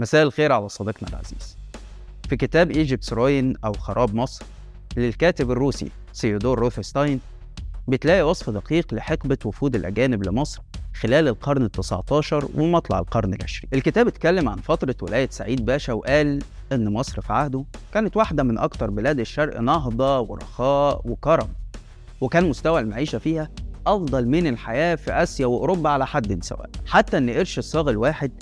[0.00, 1.56] مساء الخير على صديقنا العزيز.
[2.28, 4.44] في كتاب Egypt's Ruin أو خراب مصر
[4.96, 7.20] للكاتب الروسي ثيودور روثستاين
[7.88, 10.62] بتلاقي وصف دقيق لحقبة وفود الأجانب لمصر
[11.00, 13.70] خلال القرن ال19 ومطلع القرن العشرين.
[13.72, 16.42] الكتاب اتكلم عن فترة ولاية سعيد باشا وقال
[16.72, 17.64] إن مصر في عهده
[17.94, 21.48] كانت واحدة من أكتر بلاد الشرق نهضة ورخاء وكرم
[22.20, 23.50] وكان مستوى المعيشة فيها
[23.86, 26.70] أفضل من الحياة في آسيا وأوروبا على حد سواء.
[26.86, 28.32] حتى إن قرش الصاغ الواحد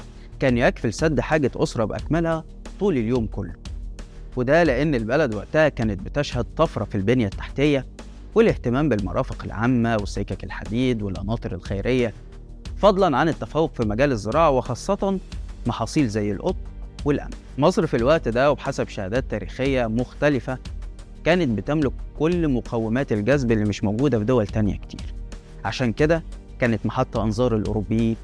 [0.41, 2.45] كان يكفي لسد حاجة أسرة بأكملها
[2.81, 3.53] طول اليوم كله.
[4.37, 7.87] وده لأن البلد وقتها كانت بتشهد طفرة في البنية التحتية
[8.35, 12.15] والاهتمام بالمرافق العامة وسكك الحديد والقناطر الخيرية
[12.77, 15.19] فضلا عن التفوق في مجال الزراعة وخاصة
[15.67, 16.57] محاصيل زي القط
[17.05, 20.59] والقمح مصر في الوقت ده وبحسب شهادات تاريخية مختلفة
[21.25, 25.15] كانت بتملك كل مقومات الجذب اللي مش موجودة في دول تانية كتير.
[25.65, 26.23] عشان كده
[26.61, 28.17] كانت محط أنظار الأوروبيين.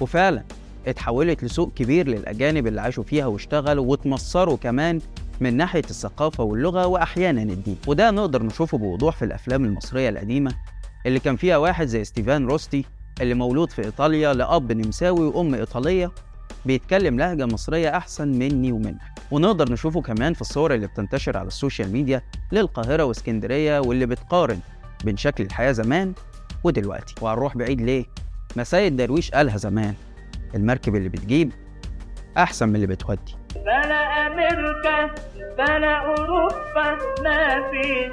[0.00, 0.42] وفعلا
[0.86, 5.00] اتحولت لسوق كبير للأجانب اللي عاشوا فيها واشتغلوا واتمصروا كمان
[5.40, 7.76] من ناحية الثقافة واللغة وأحيانا الدين.
[7.86, 10.54] وده نقدر نشوفه بوضوح في الأفلام المصرية القديمة
[11.06, 12.84] اللي كان فيها واحد زي ستيفان روستي
[13.20, 16.12] اللي مولود في إيطاليا لأب نمساوي وأم إيطالية
[16.66, 19.00] بيتكلم لهجة مصرية أحسن مني ومنك.
[19.30, 24.60] ونقدر نشوفه كمان في الصور اللي بتنتشر على ال social media للقاهرة واسكندرية واللي بتقارن
[25.04, 26.12] بين شكل الحياة زمان
[26.64, 27.14] ودلوقتي.
[27.20, 28.04] وهنروح بعيد ليه؟
[28.56, 29.94] مسايد درويش قالها زمان.
[30.54, 31.52] المركب اللي بتجيب
[32.36, 33.34] أحسن من اللي بتودي.
[33.54, 35.14] بلا أمريكا
[35.58, 38.10] بلا أوروبا ما في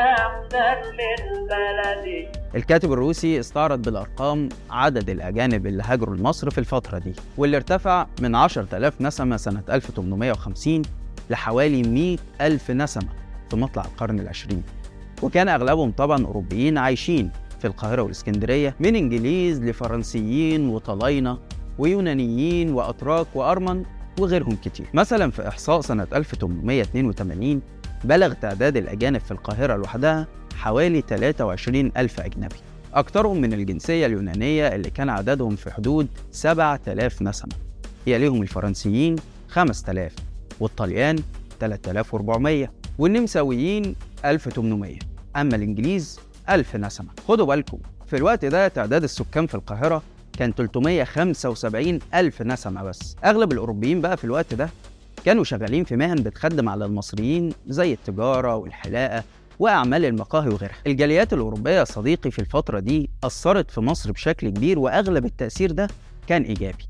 [0.00, 2.28] أحسن من بلدي.
[2.54, 8.34] الكاتب الروسي استعرض بالأرقام عدد الأجانب اللي هاجروا لمصر في الفترة دي واللي ارتفع من
[8.34, 10.82] 10000 نسمة سنة 1850
[11.30, 13.08] لحوالي 100 ألف نسمة
[13.50, 14.62] في مطلع القرن العشرين.
[15.22, 21.38] وكان أغلبهم طبعا أوروبيين عايشين في القاهرة والإسكندرية من إنجليز لفرنسيين وطلاينة.
[21.80, 23.84] ويونانيين وأتراك وأرمن
[24.18, 24.86] وغيرهم كتير.
[24.94, 27.60] مثلا في إحصاء سنة 1882
[28.04, 32.54] بلغ تعداد الأجانب في القاهرة لوحدها حوالي 23 ألف أجنبي.
[32.94, 37.52] أكثرهم من الجنسية اليونانية اللي كان عددهم في حدود 7000 نسمة
[38.06, 39.16] يليهم الفرنسيين
[39.48, 40.12] 5000
[40.60, 41.16] والطليان
[41.60, 44.98] 3400 والنمساويين 1800
[45.36, 46.20] أما الإنجليز
[46.50, 47.08] 1000 نسمة.
[47.28, 50.02] خدوا بالكم في الوقت ده تعداد السكان في القاهرة
[50.40, 53.16] كان 375 ألف نسمة بس.
[53.24, 54.70] أغلب الأوروبيين بقى في الوقت ده
[55.24, 59.24] كانوا شغالين في مهن بتخدم على المصريين زي التجارة والحلاقة
[59.58, 60.74] وأعمال المقاهي وغيرها.
[60.86, 65.88] الجاليات الأوروبية صديقي في الفترة دي أثرت في مصر بشكل كبير وأغلب التأثير ده
[66.26, 66.86] كان إيجابي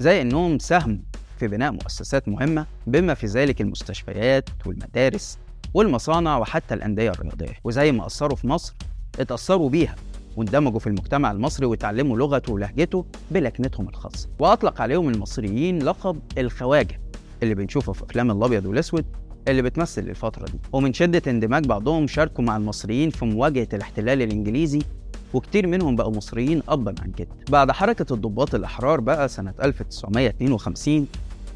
[0.00, 0.98] زي إنهم ساهموا
[1.38, 5.38] في بناء مؤسسات مهمة بما في ذلك المستشفيات والمدارس
[5.74, 7.54] والمصانع وحتى الأندية الرياضية.
[7.64, 8.74] وزي ما أثروا في مصر
[9.20, 9.94] اتأثروا بيها.
[10.38, 14.28] واندمجوا في المجتمع المصري وتعلموا لغته ولهجته بلكنتهم الخاصة.
[14.38, 17.00] وأطلق عليهم المصريين لقب الخواجة
[17.42, 19.04] اللي بنشوفه في أفلام الأبيض والأسود
[19.48, 20.58] اللي بتمثل الفترة دي.
[20.72, 24.78] ومن شدة اندماج بعضهم شاركوا مع المصريين في مواجهة الاحتلال الإنجليزي
[25.34, 31.06] وكتير منهم بقوا مصريين أبا عن جد بعد حركة الضباط الأحرار بقى سنة 1952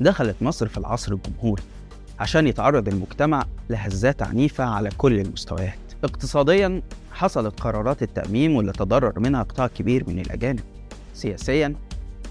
[0.01, 1.63] دخلت مصر في العصر الجمهوري
[2.21, 5.79] عشان يتعرض المجتمع لهزات عنيفة على كل المستويات.
[6.05, 6.83] اقتصاديا
[7.13, 10.61] حصلت قرارات التأميم واللي تضرر منها قطاع كبير من الأجانب.
[11.15, 11.75] سياسيا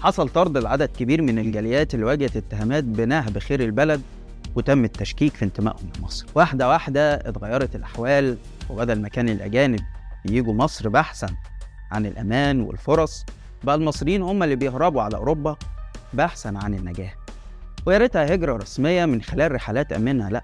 [0.00, 4.02] حصل طرد العدد كبير من الجاليات اللي واجهت اتهامات بنهب خير البلد
[4.56, 6.26] وتم التشكيك في انتمائهم لمصر.
[6.34, 8.36] واحدة واحدة اتغيرت الأحوال
[8.70, 9.80] وبدل ما كان الأجانب
[10.24, 11.26] يجوا مصر بحثا
[11.92, 13.24] عن الأمان والفرص
[13.64, 15.56] بقى المصريين هم اللي بيهربوا على أوروبا
[16.12, 17.12] بحثا عن النجاة.
[17.86, 20.42] ويا ريتها هجرة رسمية من خلال رحلات أمنها لأ.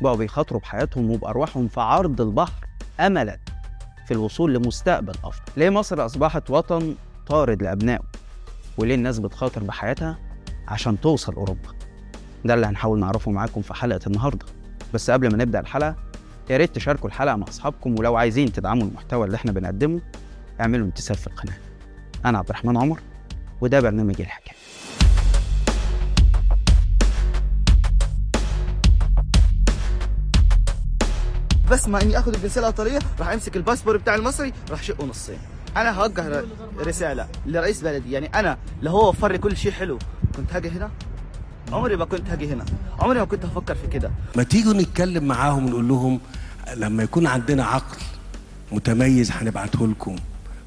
[0.00, 2.66] بقوا بيخاطروا بحياتهم وبأرواحهم في عرض البحر
[3.00, 3.38] أملا
[4.06, 5.52] في الوصول لمستقبل أفضل.
[5.56, 6.94] ليه مصر أصبحت وطن
[7.26, 8.02] طارد لأبنائه؟
[8.78, 10.18] وليه الناس بتخاطر بحياتها
[10.68, 11.68] عشان توصل أوروبا؟
[12.44, 14.46] ده اللي هنحاول نعرفه معاكم في حلقة النهاردة.
[14.94, 15.96] بس قبل ما نبدأ الحلقة
[16.50, 20.00] يا ريت تشاركوا الحلقة مع أصحابكم ولو عايزين تدعموا المحتوى اللي إحنا بنقدمه
[20.60, 21.56] اعملوا انتساب في القناة.
[22.24, 23.00] أنا عبد الرحمن عمر
[23.60, 24.57] وده برنامج الحكاية.
[31.70, 35.38] بس ما إني آخذ الجنسية الايطاليه راح أمسك الباسبور بتاع المصري راح شقه نصين.
[35.76, 36.44] أنا هوجه
[36.80, 38.12] رسالة لرئيس بلدي.
[38.12, 39.98] يعني أنا لو هو وفر لي كل شيء حلو.
[40.36, 40.90] كنت هاجي هنا؟
[41.72, 42.64] عمري ما كنت هاجي هنا.
[42.98, 44.10] عمري ما كنت هفكر في كده.
[44.36, 46.20] ما تيجوا نتكلم معاهم ونقول لهم
[46.76, 47.98] لما يكون عندنا عقل
[48.72, 50.16] متميز هنبعته لكم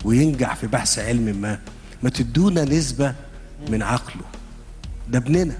[0.06, 1.60] وينجح في بحث علم ما.
[2.04, 3.16] ما تدونا نسبة
[3.70, 4.24] من عقله.
[5.10, 5.58] ده ابننا.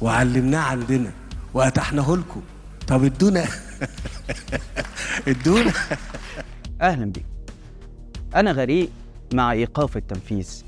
[0.00, 1.12] وعلمناه عندنا.
[1.54, 2.42] وأتحناه لكم.
[2.92, 3.44] طب ادونا
[5.28, 5.72] ادونا
[6.80, 7.26] أهلا بيكم
[8.34, 8.90] أنا غريق
[9.34, 10.62] مع إيقاف التنفيذ.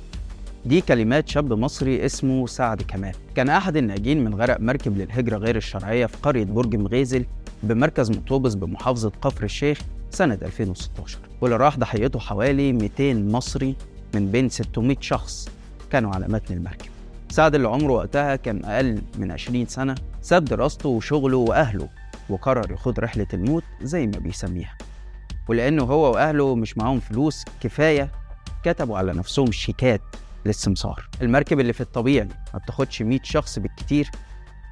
[0.67, 3.15] دي كلمات شاب مصري اسمه سعد كمال.
[3.35, 7.25] كان أحد الناجين من غرق مركب للهجرة غير الشرعية في قرية برج مغيزل
[7.63, 9.81] بمركز مطوبس بمحافظة كفر الشيخ
[10.11, 13.77] سنة 2016 واللي راح ضحيته حوالي 200 مصري
[14.15, 15.49] من بين 600 شخص
[15.91, 16.89] كانوا على متن المركب.
[17.31, 21.89] سعد اللي عمره وقتها كان أقل من 20 سنة ساب دراسته وشغله وأهله.
[22.29, 24.75] وقرر يخوض رحلة الموت زي ما بيسميها.
[25.49, 28.11] ولأنه هو وأهله مش معاهم فلوس كفاية
[28.63, 30.01] كتبوا على نفسهم شيكات
[30.47, 31.09] للسمسار.
[31.23, 34.11] المركب اللي في الطبيعي ما بتاخدش 100 شخص بالكتير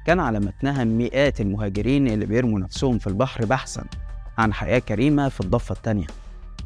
[0.05, 3.85] كان على متنها مئات المهاجرين اللي بيرموا نفسهم في البحر بحثا
[4.37, 6.07] عن حياة كريمة في الضفة التانية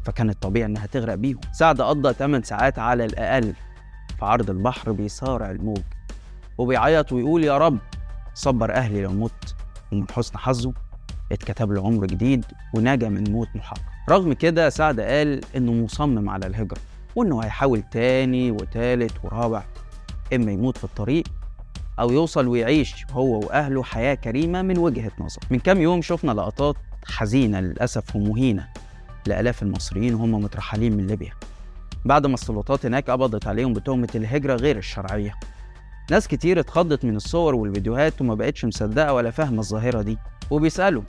[0.06, 1.40] فكان الطبيعي إنها تغرق بيهم.
[1.52, 3.54] سعد قضى 8 ساعات على الأقل
[4.20, 5.82] في عرض البحر بيصارع الموج
[6.58, 7.78] وبيعيط ويقول يا رب
[8.34, 9.56] صبر أهلي لو مت.
[9.92, 10.74] ومن حسن حظه
[11.32, 12.46] اتكتب له عمر جديد
[12.76, 13.82] ونجا من موت محقق.
[14.10, 16.80] رغم كده سعد قال إنه مصمم على الهجرة
[17.16, 19.64] وإنه هيحاول تاني وتالت ورابع
[20.34, 21.24] إما يموت في الطريق
[22.00, 25.42] أو يوصل ويعيش هو وأهله حياة كريمة من وجهة نظر.
[25.50, 26.76] من كام يوم شفنا لقطات
[27.06, 28.68] حزينة للأسف ومهينة
[29.28, 31.32] لآلاف المصريين وهم مترحلين من ليبيا.
[32.06, 35.34] بعد ما السلطات هناك قبضت عليهم بتهمة الهجرة غير الشرعية.
[36.12, 40.18] ناس كتير اتخضت من الصور والفيديوهات وما بقتش مصدقة ولا فاهمة الظاهرة دي.
[40.50, 41.04] وبيسألوا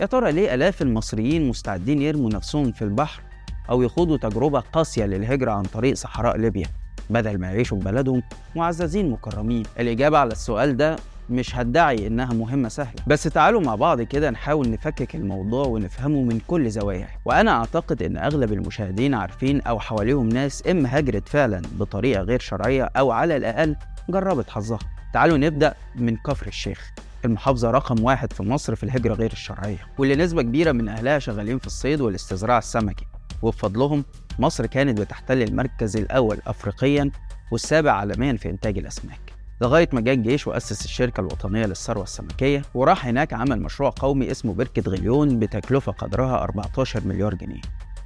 [0.00, 3.22] يا ترى ليه آلاف المصريين مستعدين يرموا نفسهم في البحر
[3.70, 6.66] أو يخوضوا تجربة قاسية للهجرة عن طريق صحراء ليبيا
[7.10, 8.22] بدل ما يعيشوا في بلدهم
[8.56, 10.96] معززين مكرمين؟ الإجابة على السؤال ده
[11.30, 13.02] مش هدعي إنها مهمة سهلة.
[13.06, 17.08] بس تعالوا مع بعض كده نحاول نفكك الموضوع ونفهمه من كل زواياه.
[17.24, 22.84] وأنا أعتقد إن أغلب المشاهدين عارفين أو حواليهم ناس إما هاجرت فعلا بطريقة غير شرعية
[22.96, 23.76] أو على الأقل
[24.10, 24.78] جربت حظها.
[25.14, 26.90] تعالوا نبدأ من كفر الشيخ.
[27.24, 31.58] المحافظة رقم واحد في مصر في الهجرة غير الشرعية واللي نسبة كبيرة من أهلها شغالين
[31.58, 33.06] في الصيد والاستزراع السمكي.
[33.42, 34.04] وبفضلهم
[34.38, 37.10] مصر كانت بتحتل المركز الأول أفريقيا
[37.52, 39.20] والسابع عالميا في إنتاج الأسماك.
[39.62, 44.54] لغاية ما جه الجيش وأسس الشركة الوطنية للثروة السمكية وراح هناك عمل مشروع قومي اسمه
[44.54, 47.60] بركة غليون بتكلفة قدرها 14 مليار جنيه.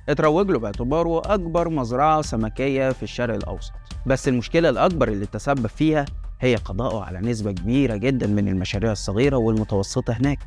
[0.09, 3.73] اتروج له باعتباره أكبر مزرعة سمكية في الشرق الأوسط.
[4.07, 6.05] بس المشكلة الأكبر اللي تسبب فيها
[6.41, 10.39] هي قضاءه على نسبة كبيرة جدا من المشاريع الصغيرة والمتوسطة هناك.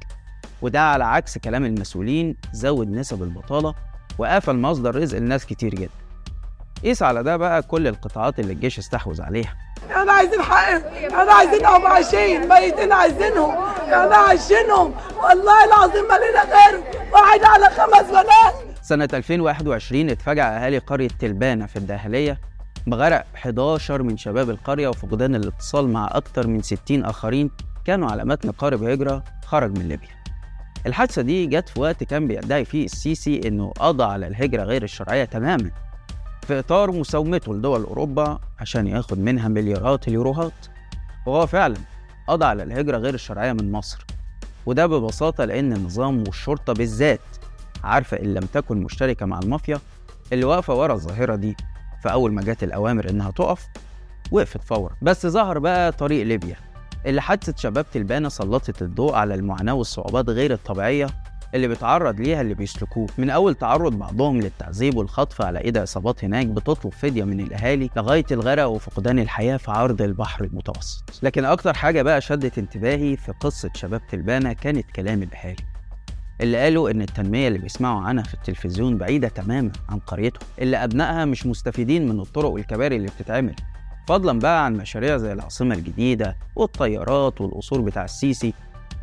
[0.62, 3.74] وده على عكس كلام المسؤولين زود نسب البطالة
[4.18, 5.90] وقفل مصدر رزق لناس كتير جدا.
[6.84, 9.56] قيس على ده بقى كل القطاعات اللي الجيش استحوذ عليها.
[9.92, 10.82] إحنا عايزين حقهم.
[11.12, 13.56] إحنا عايزينهم عايشين ميتين عايزينهم.
[13.84, 14.94] إحنا عايشينهم.
[15.24, 16.84] والله العظيم ما لنا غيره
[17.14, 18.67] واحد على خمس بنات.
[18.88, 22.40] سنة 2021 اتفاجأ أهالي قرية تلبانة في الداخلية
[22.88, 27.52] بغرق 11 من شباب القرية وفقدان الاتصال مع أكثر من 60 آخرين
[27.86, 30.10] كانوا على متن قارب هجرة خرج من ليبيا.
[30.86, 35.26] الحادثة دي جت في وقت كان بيدعي فيه السيسي إنه قضى على الهجرة غير الشرعية
[35.26, 35.72] تماما
[36.42, 40.66] في إطار مساومته لدول أوروبا عشان ياخد منها مليارات اليوروهات.
[41.26, 41.78] وهو فعلا
[42.28, 44.06] قضى على الهجرة غير الشرعية من مصر.
[44.66, 47.20] وده ببساطة لأن النظام والشرطة بالذات
[47.84, 49.80] عارفة إن لم تكن مشتركة مع المافيا
[50.34, 51.56] اللي واقفة ورا الظاهرة دي
[52.04, 53.68] فأول ما جت الأوامر إنها تقف
[54.32, 54.96] وقفت فورا.
[55.02, 56.56] بس ظهر بقى طريق ليبيا
[57.06, 61.08] اللي حادثة شباب تلبانة سلطت الضوء على المعاناة والصعوبات غير الطبيعية
[61.56, 63.08] اللي بيتعرض ليها اللي بيسلكوه.
[63.18, 68.26] من أول تعرض بعضهم للتعذيب والخطف على إيد عصابات هناك بتطلب فدية من الأهالي لغاية
[68.32, 71.04] الغرق وفقدان الحياة في عرض البحر المتوسط.
[71.24, 75.64] لكن أكتر حاجة بقى شدت انتباهي في قصة شباب تلبانة كانت كلام الأهالي.
[76.42, 81.26] اللي قالوا إن التنمية اللي بيسمعوا عنها في التلفزيون بعيدة تماما عن قريتهم اللي أبنائها
[81.26, 83.56] مش مستفيدين من الطرق والكباري اللي بتتعمل.
[84.08, 88.54] فضلا بقى عن مشاريع زي العاصمة الجديدة والطيارات والقصور بتاع السيسي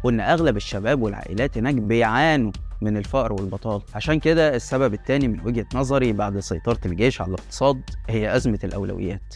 [0.04, 5.66] وإن أغلب الشباب والعائلات هناك بيعانوا من الفقر والبطالة عشان كده السبب التاني من وجهة
[5.74, 9.34] نظري بعد سيطرة الجيش على الاقتصاد هي أزمة الأولويات.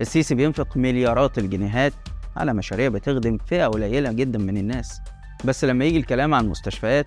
[0.00, 1.92] السيسي بينفق مليارات الجنيهات
[2.36, 5.00] على مشاريع بتخدم فئة قليلة جدا من الناس.
[5.44, 7.06] بس لما يجي الكلام عن مستشفيات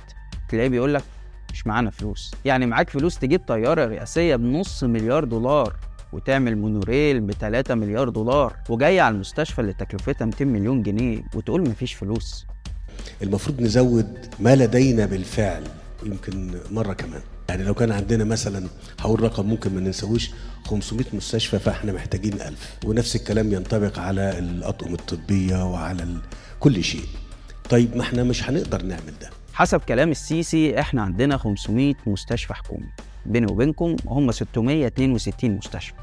[0.49, 1.03] تلاقيه بيقول لك
[1.53, 2.31] مش معانا فلوس.
[2.45, 5.75] يعني معاك فلوس تجيب طيارة رئاسية بنص مليار دولار
[6.13, 11.61] وتعمل مونوريل ب 3 مليار دولار وجاي على المستشفى اللي تكلفتها 200 مليون جنيه وتقول
[11.69, 12.45] مفيش فلوس.
[13.23, 15.63] المفروض نزود ما لدينا بالفعل
[16.05, 17.21] يمكن مرة كمان.
[17.49, 18.67] يعني لو كان عندنا مثلا
[18.99, 20.31] هقول رقم ممكن ما ننساهوش
[20.65, 26.17] 500 مستشفى فإحنا محتاجين 1000 ونفس الكلام ينطبق على الأطقم الطبية وعلى.
[26.59, 27.05] كل شيء.
[27.69, 29.29] طيب ما إحنا مش هنقدر نعمل ده.
[29.53, 32.89] حسب كلام السيسي إحنا عندنا 500 مستشفى حكومي.
[33.25, 35.93] بيني وبينكم هم 662 مستشفى.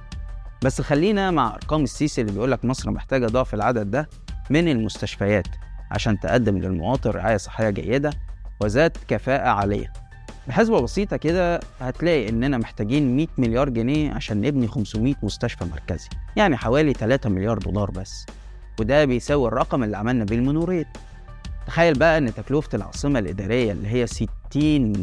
[0.64, 4.08] بس خلينا مع أرقام السيسي اللي بيقول لك مصر محتاجة ضعف العدد ده
[4.50, 5.46] من المستشفيات
[5.90, 8.10] عشان تقدم للمواطن رعاية صحية جيدة
[8.60, 9.92] وذات كفاءة عالية.
[10.48, 16.08] بحسبة بسيطة كده هتلاقي إننا محتاجين 100 مليار جنيه عشان نبني 500 مستشفى مركزي.
[16.36, 18.26] يعني حوالي 3 مليار دولار بس.
[18.80, 20.86] وده بيساوي الرقم اللي عملنا بيه المونوريل.
[21.66, 24.28] تخيل بقى إن تكلفة العاصمة الإدارية اللي هي 60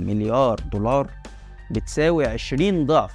[0.05, 1.09] مليار دولار
[1.71, 3.13] بتساوي 20 ضعف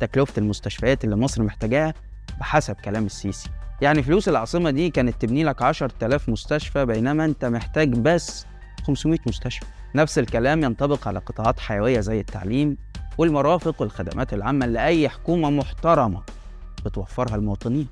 [0.00, 1.94] تكلفة المستشفيات اللي مصر محتاجاها
[2.40, 3.50] بحسب كلام السيسي.
[3.80, 8.46] يعني فلوس العاصمة دي كانت تبني لك 10000 مستشفى بينما أنت محتاج بس
[8.86, 9.66] 500 مستشفى.
[9.94, 12.76] نفس الكلام ينطبق على قطاعات حيوية زي التعليم
[13.18, 16.22] والمرافق والخدمات العامة اللي أي حكومة محترمة
[16.84, 17.86] بتوفرها المواطنين.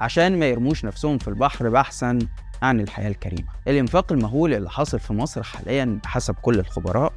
[0.00, 2.18] عشان ما يرموش نفسهم في البحر بحثا
[2.62, 3.48] عن الحياة الكريمة.
[3.68, 7.12] الإنفاق المهول اللي حاصل في مصر حاليا بحسب كل الخبراء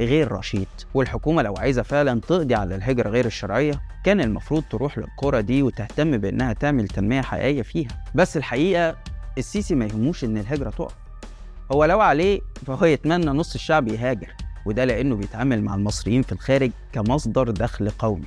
[0.00, 5.42] غير رشيد والحكومة لو عايزة فعلا تقضي على الهجرة غير الشرعية كان المفروض تروح للقرى
[5.42, 7.88] دي وتهتم بإنها تعمل تنمية حقيقية فيها.
[8.14, 8.96] بس الحقيقة
[9.38, 10.94] السيسي ما يهموش إن الهجرة تقف.
[11.72, 14.34] هو لو عليه فهو يتمنى نص الشعب يهاجر
[14.66, 18.26] وده لأنه بيتعامل مع المصريين في الخارج كمصدر دخل قومي.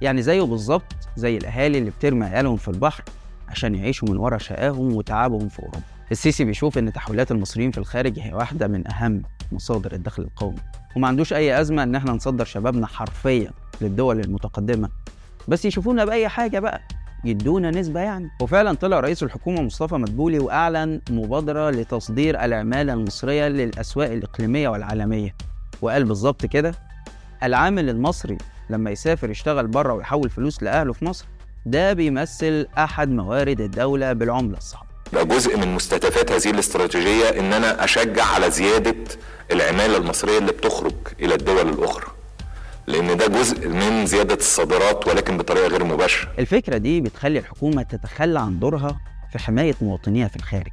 [0.00, 3.04] يعني زيه بالظبط زي الأهالي اللي بترمي عيالهم في البحر
[3.48, 5.80] عشان يعيشوا من ورا شقاهم وتعبهم في أوروبا.
[6.12, 10.58] السيسي بيشوف إن تحويلات المصريين في الخارج هي واحدة من أهم مصادر الدخل القومي.
[10.96, 13.50] وما عندوش أي أزمة إن إحنا نصدر شبابنا حرفيا
[13.80, 14.88] للدول المتقدمة.
[15.48, 16.80] بس يشوفونا بأي حاجة بقى
[17.24, 18.30] يدونا نسبة يعني.
[18.40, 25.34] وفعلا طلع رئيس الحكومة مصطفى مدبولي وأعلن مبادرة لتصدير العمالة المصرية للأسواق الإقليمية والعالمية.
[25.82, 26.74] وقال بالظبط كده
[27.42, 28.38] العامل المصري
[28.70, 31.26] لما يسافر يشتغل بره ويحول فلوس لأهله في مصر
[31.66, 34.89] ده بيمثل أحد موارد الدولة بالعملة الصعبة.
[35.12, 38.94] بقى جزء من مستهدفات هذه الاستراتيجية إن أنا أشجع على زيادة
[39.52, 42.06] العمالة المصرية اللي بتخرج إلى الدول الأخرى.
[42.86, 46.28] لأن ده جزء من زيادة الصادرات ولكن بطريقة غير مباشرة.
[46.38, 49.00] الفكرة دي بتخلي الحكومة تتخلى عن دورها
[49.32, 50.72] في حماية مواطنيها في الخارج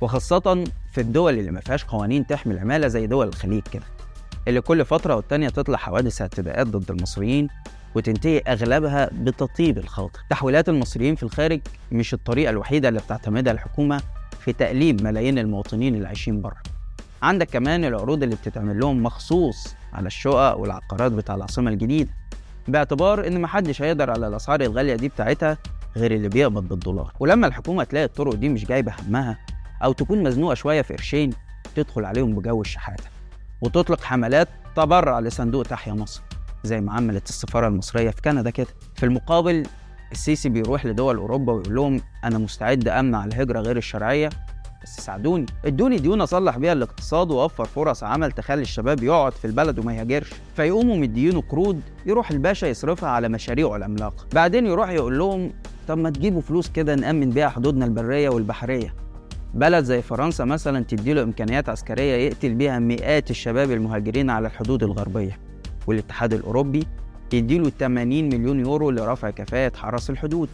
[0.00, 3.82] وخاصة في الدول اللي ما فيهاش قوانين تحمي العمالة زي دول الخليج كده
[4.48, 7.48] اللي كل فترة والتانية تطلع حوادث اعتداءات ضد المصريين
[7.94, 11.60] وتنتهي أغلبها بتطيب الخاطر تحويلات المصريين في الخارج
[11.92, 14.00] مش الطريقة الوحيدة اللي بتعتمدها الحكومة
[14.40, 16.56] في تقليب ملايين المواطنين اللي عايشين بره.
[17.22, 22.10] عندك كمان العروض اللي بتتعمل لهم مخصوص على الشقق والعقارات بتاع العاصمة الجديدة
[22.68, 25.58] باعتبار إن محدش هيقدر على الأسعار الغالية دي بتاعتها
[25.96, 27.12] غير اللي بيقبض بالدولار.
[27.20, 29.38] ولما الحكومة تلاقي الطرق دي مش جايبة همها
[29.84, 31.30] أو تكون مزنوقة شوية في قرشين
[31.74, 33.04] تدخل عليهم بجو الشحاتة.
[33.60, 36.22] وتطلق حملات تبرع لصندوق تحيا مصر.
[36.64, 38.66] زي ما عملت السفارة المصرية في كندا كده.
[38.94, 39.66] في المقابل
[40.12, 44.30] السيسي بيروح لدول أوروبا ويقول لهم أنا مستعد أمنع الهجرة غير الشرعية.
[44.82, 45.46] بس ساعدوني.
[45.64, 50.30] إدوني ديون اصلح بيها الاقتصاد واوفر فرص عمل تخلي الشباب يقعد في البلد وما يهاجرش.
[50.56, 54.26] فيقوموا مدينه قروض يروح الباشا يصرفها على مشاريعه العملاقة.
[54.34, 55.52] بعدين يروح يقول لهم
[55.88, 58.94] طب ما تجيبوا فلوس كده نأمن بيها حدودنا البرية والبحرية.
[59.54, 65.49] بلد زي فرنسا مثلا تديله إمكانيات عسكرية يقتل بيها مئات الشباب المهاجرين على الحدود الغربية.
[65.86, 66.86] والاتحاد الأوروبي
[67.32, 70.48] يديله 80 مليون يورو لرفع كفاءة حرس الحدود.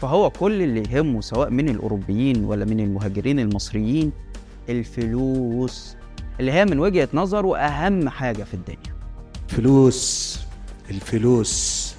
[0.00, 4.12] فهو كل اللي يهمه سواء من الأوروبيين ولا من المهاجرين المصريين
[4.68, 5.96] الفلوس.
[6.40, 8.94] اللي هي من وجهة نظره أهم حاجة في الدنيا.
[9.48, 10.40] فلوس
[10.90, 11.94] الفلوس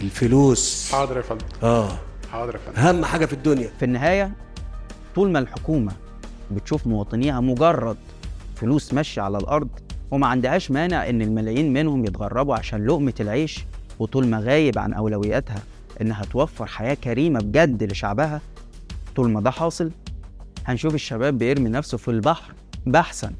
[0.00, 0.92] الفلوس.
[0.92, 1.46] حاضر يا فندم.
[1.62, 1.98] آه.
[2.32, 2.78] حاضر يا فندم.
[2.78, 3.70] أهم حاجة في الدنيا.
[3.78, 4.32] في النهاية
[5.14, 5.92] طول ما الحكومة
[6.50, 7.96] بتشوف مواطنيها مجرد
[8.56, 9.68] فلوس ماشية على الأرض
[10.12, 13.64] وما عندهاش مانع إن الملايين منهم يتغربوا عشان لقمة العيش
[13.98, 15.62] وطول ما غايب عن أولوياتها
[16.00, 18.40] إنها توفر حياة كريمة بجد لشعبها.
[19.16, 19.90] طول ما ده حاصل
[20.64, 22.54] هنشوف الشباب بيرمي نفسه في البحر
[22.86, 23.32] بحثا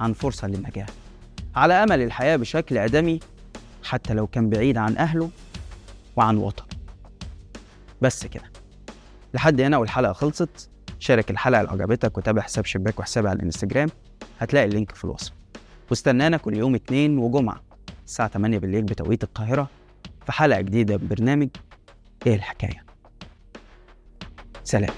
[0.00, 0.86] عن فرصة للنجاة
[1.56, 3.20] على أمل الحياة بشكل آدمي
[3.84, 5.30] حتى لو كان بعيد عن أهله
[6.16, 6.66] وعن وطنه.
[8.00, 8.44] بس كده.
[9.34, 10.70] لحد هنا والحلقة خلصت.
[10.98, 13.88] شارك الحلقة لو عجبتك وتابع حساب شباك وحسابي على الإنستجرام.
[14.38, 15.39] هتلاقي اللينك في الوصف.
[15.90, 17.60] واستنانا كل يوم اتنين وجمعة
[18.06, 19.68] الساعة 8 بالليل بتوقيت القاهرة
[20.26, 21.48] في حلقة جديدة من برنامج
[22.26, 22.84] إيه الحكاية؟
[24.64, 24.90] سلام.